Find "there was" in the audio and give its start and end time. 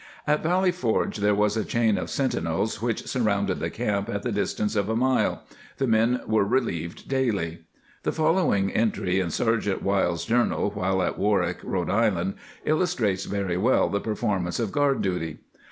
1.17-1.55